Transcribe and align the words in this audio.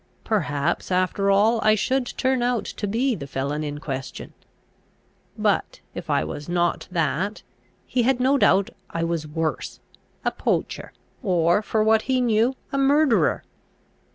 Perhaps, 0.23 0.89
after 0.91 1.29
all, 1.29 1.59
I 1.61 1.75
should 1.75 2.07
turn 2.17 2.41
out 2.41 2.65
to 2.65 2.87
be 2.87 3.13
the 3.13 3.27
felon 3.27 3.63
in 3.63 3.77
question. 3.79 4.33
But, 5.37 5.79
if 5.93 6.09
I 6.09 6.23
was 6.23 6.49
not 6.49 6.87
that, 6.89 7.43
he 7.85 8.01
had 8.01 8.19
no 8.19 8.35
doubt 8.39 8.71
I 8.89 9.03
was 9.03 9.27
worse; 9.27 9.79
a 10.25 10.31
poacher, 10.31 10.91
or, 11.21 11.61
for 11.61 11.83
what 11.83 12.01
he 12.09 12.19
knew, 12.19 12.55
a 12.71 12.79
murderer. 12.79 13.43